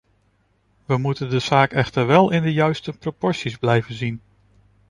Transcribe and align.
We 0.85 0.97
moeten 0.97 1.29
de 1.29 1.39
zaak 1.39 1.71
echter 1.71 2.07
wel 2.07 2.29
in 2.31 2.43
de 2.43 2.53
juiste 2.53 2.93
proporties 2.93 3.57
blijven 3.57 3.93
zien. 3.95 4.21